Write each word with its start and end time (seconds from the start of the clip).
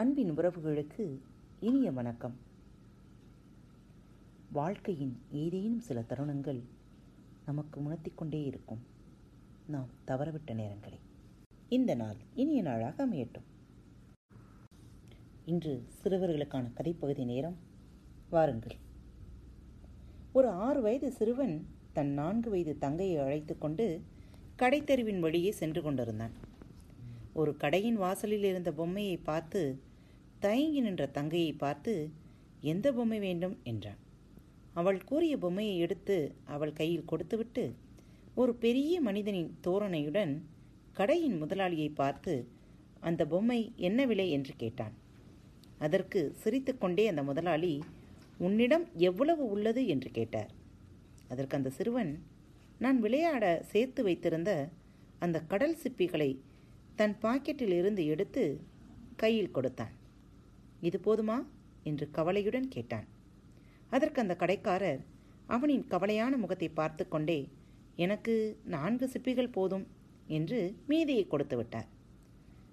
அன்பின் 0.00 0.38
உறவுகளுக்கு 0.38 1.18
இனிய 1.60 1.90
வணக்கம். 1.90 2.36
வாழ்க்கையின் 4.52 5.20
ஏதேனும் 5.30 5.80
சில 5.80 6.04
தருணங்கள் 6.08 6.60
நமக்கு 7.46 7.80
உணர்த்திக் 7.80 8.18
கொண்டே 8.18 8.44
இருக்கும். 8.44 8.78
நாம் 9.66 9.88
தவறவிட்ட 10.06 10.54
நேரங்களை. 10.54 10.98
இந்த 11.68 11.94
நாள் 11.94 12.16
இனிய 12.34 12.62
நாளாக 12.62 13.06
அமையட்டும். 13.06 13.44
இன்று 15.44 15.84
சிறுவர்களுக்கான 16.02 16.70
கதைப்பகுதி 16.76 17.24
நேரம் 17.24 17.56
வாருங்கள். 18.30 18.76
ஒரு 20.32 20.48
ஆறு 20.48 20.82
வயது 20.82 21.12
சிறுவன் 21.12 21.66
தன் 21.92 22.10
நான்கு 22.10 22.50
வயது 22.50 22.78
தங்கையை 22.78 23.16
அழைத்து 23.16 23.58
கொண்டு 23.58 24.02
கடைத்தெருவின் 24.58 25.20
வழியே 25.20 25.50
சென்று 25.50 25.82
கொண்டிருந்தான். 25.82 26.48
ஒரு 27.32 27.56
கடையின் 27.56 27.96
வாசலில் 27.96 28.44
இருந்த 28.44 28.72
பொம்மையை 28.72 29.16
பார்த்து 29.16 29.88
தயங்கி 30.40 30.80
நின்ற 30.80 31.06
தங்கையை 31.06 31.52
பார்த்து 31.52 32.10
எந்த 32.60 32.92
பொம்மை 32.92 33.18
வேண்டும்? 33.18 33.58
என்றான். 33.62 33.98
அவள் 34.72 35.04
கூறிய 35.04 35.38
பொம்மையை 35.38 35.78
எடுத்து 35.78 36.34
அவள் 36.44 36.72
கையில் 36.72 37.04
கொடுத்துவிட்டு 37.04 37.74
ஒரு 38.34 38.54
பெரிய 38.54 39.00
மனிதனின் 39.00 39.58
தோரணையுடன் 39.60 40.44
கடையின் 40.92 41.42
முதலாளியை 41.42 41.90
பார்த்து 41.94 42.48
அந்த 43.00 43.26
பொம்மை 43.26 43.72
என்ன 43.76 44.06
விலை? 44.06 44.30
என்று 44.30 44.54
கேட்டான். 44.56 44.94
அதற்கு 45.78 46.34
சிரித்துக்கொண்டே 46.36 47.06
அந்த 47.06 47.22
முதலாளி 47.22 47.82
உன்னிடம் 48.38 48.88
எவ்வளவு 48.94 49.50
உள்ளது? 49.50 49.86
என்று 49.86 50.10
கேட்டார். 50.10 50.50
அதற்கு 51.28 51.56
அந்த 51.56 51.70
சிறுவன் 51.70 52.22
நான் 52.78 53.00
விளையாட 53.00 53.62
சேர்த்து 53.66 54.02
வைத்திருந்த 54.02 54.68
அந்த 55.18 55.40
கடல் 55.40 55.78
சிப்பிகளை 55.82 56.38
தன் 56.96 57.16
பாக்கெட்டில் 57.22 57.76
இருந்து 57.78 58.06
எடுத்து 58.06 58.60
கையில் 59.16 59.50
கொடுத்தான். 59.50 59.98
இது 60.80 60.98
போதுமா? 61.04 61.38
என்று 61.84 62.10
கவலையுடன் 62.10 62.68
கேட்டான். 62.68 63.06
அதற்கு 63.90 64.20
அந்த 64.20 64.36
கடைக்காரர் 64.36 65.00
அவனின் 65.46 65.86
கவலையான 65.90 66.36
முகத்தை 66.36 66.68
பார்த்து 66.68 67.08
கொண்டே 67.08 67.48
எனக்கு 67.96 68.34
நான்கு 68.64 69.10
சிப்பிகள் 69.12 69.52
போதும் 69.52 69.86
என்று 70.26 70.76
மீதியை 70.86 71.24
கொடுத்து 71.26 71.56
விட்டார். 71.56 71.88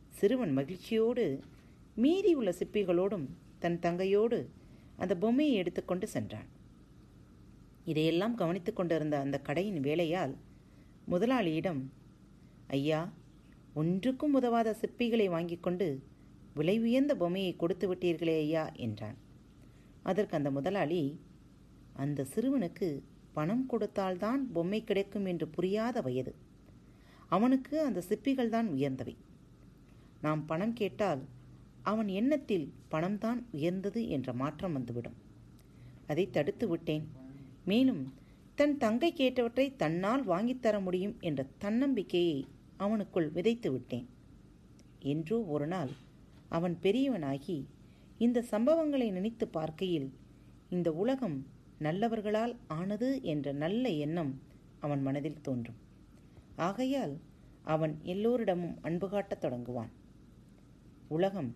சிறுவன் 0.10 0.54
மகிழ்ச்சியோடு 0.54 1.26
மீதி 1.96 2.34
உள்ள 2.34 2.52
சிப்பிகளோடும் 2.52 3.28
தன் 3.60 3.80
தங்கையோடு 3.80 4.40
அந்த 4.96 5.14
பொம்மையை 5.16 5.54
எடுத்துக்கொண்டு 5.54 6.08
சென்றான். 6.08 6.48
இதையெல்லாம் 7.86 8.36
கவனித்து 8.36 8.74
கொண்டிருந்த 8.74 9.20
அந்த 9.20 9.38
கடையின் 9.40 9.80
வேலையால் 9.80 10.34
முதலாளியிடம் 11.06 11.82
ஐயா 12.68 13.02
ஒன்றுக்கும் 13.74 14.34
உதவாத 14.34 14.76
சிப்பிகளை 14.82 15.28
வாங்கி 15.30 15.58
கொண்டு 15.60 15.88
விலை 16.58 16.76
உயர்ந்த 16.80 17.14
பொம்மையை 17.16 17.54
கொடுத்து 17.56 17.86
விட்டீர்களே 17.92 18.36
ஐயா 18.44 18.64
என்றான். 18.86 19.18
அதற்கு 20.04 20.34
அந்த 20.38 20.50
முதலாளி 20.58 21.02
அந்த 22.04 22.26
சிறுவனுக்கு 22.34 22.88
பணம் 23.34 23.66
கொடுத்தால்தான் 23.72 24.42
பொம்மை 24.54 24.80
கிடைக்கும் 24.84 25.28
என்று 25.32 25.48
புரியாத 25.56 26.02
வயது. 26.02 26.34
அவனுக்கு 27.36 27.76
அந்த 27.86 28.00
சிப்பிகள் 28.10 28.54
தான் 28.56 28.68
உயர்ந்தவை. 28.68 29.16
நாம் 30.22 30.42
பணம் 30.46 30.74
கேட்டால் 30.74 31.22
அவன் 31.84 32.10
எண்ணத்தில் 32.20 32.68
பணம்தான் 32.90 33.42
உயர்ந்தது 33.52 34.02
என்ற 34.16 34.34
மாற்றம் 34.34 34.76
வந்துவிடும். 34.78 35.18
அதை 36.08 36.26
தடுத்து 36.30 36.66
விட்டேன். 36.68 37.06
மேலும் 37.66 38.04
தன் 38.56 38.76
தங்கை 38.78 39.10
கேட்டவற்றை 39.14 39.66
தன்னால் 39.76 40.24
வாங்கித்தர 40.28 40.76
முடியும் 40.84 41.16
என்ற 41.20 41.42
தன்னம்பிக்கையை 41.64 42.38
அவனுக்குள் 42.80 43.30
விதைத்து 43.32 43.70
விட்டேன். 43.72 44.08
என்றோ 45.14 45.38
ஒரு 45.56 45.68
நாள் 45.68 45.92
அவன் 46.50 46.78
பெரியவனாகி 46.82 47.66
இந்த 48.18 48.46
சம்பவங்களை 48.52 49.12
நினைத்து 49.12 49.48
பார்க்கையில் 49.48 50.18
இந்த 50.70 50.94
உலகம் 50.94 51.46
நல்லவர்களால் 51.80 52.58
ஆனது 52.68 53.22
என்ற 53.22 53.52
நல்ல 53.52 53.90
எண்ணம் 53.90 54.42
அவன் 54.80 55.02
மனதில் 55.02 55.42
தோன்றும். 55.42 55.76
ஆகையால் 56.56 57.20
அவன் 57.64 58.00
எல்லோரிடமும் 58.04 58.78
அன்பு 58.82 59.10
காட்டத் 59.10 59.46
தொடங்குவான். 59.46 59.90
உலகம் 61.08 61.56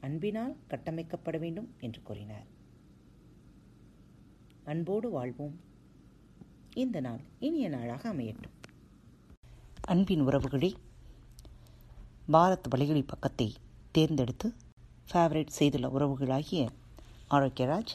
அன்பினால் 0.00 0.56
கட்டமைக்கப்பட 0.68 1.38
வேண்டும் 1.38 1.74
என்று 1.80 2.02
கூறினார். 2.02 2.46
அன்போடு 4.64 5.10
வாழ்வோம். 5.10 5.60
இந்த 6.74 7.00
நாள் 7.00 7.20
இனிய 7.38 7.68
நாளாக 7.68 8.12
அமையட்டும். 8.12 8.56
அன்பின் 9.80 10.20
உறவுகளே 10.20 10.72
பாரத் 12.32 12.68
வலையொலி 12.76 13.02
பக்கத்தை 13.06 13.52
தேர்ந்தெடுத்து 13.92 14.54
ஃபேவரேட் 15.12 15.46
செய்துள்ள 15.46 15.88
உறவுகளாகிய 15.88 16.68
ஆரோக்கியராஜ் 17.30 17.92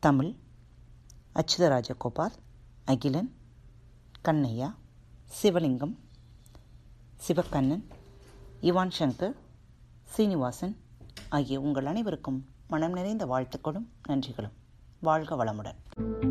தமிழ் 0.00 0.34
அச்சுதராஜகோபால் 1.34 2.32
அகிலன் 2.84 3.34
கண்ணையா 4.24 4.74
சிவலிங்கம் 5.42 5.94
சிவக்கண்ணன் 7.28 7.84
இவான் 8.60 8.90
சங்கர் 8.98 9.34
சீனிவாசன் 10.04 10.76
ஆகிய 11.28 11.60
உங்கள் 11.60 11.86
அனைவருக்கும் 11.86 12.44
மனம் 12.68 12.92
நிறைந்த 12.92 13.26
வாழ்த்துக்களும் 13.26 13.88
நன்றிகளும். 14.08 14.52
வாழ்க 15.00 15.44
வளமுடன். 15.44 16.29